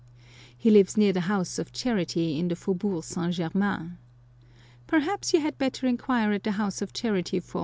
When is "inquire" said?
5.85-6.31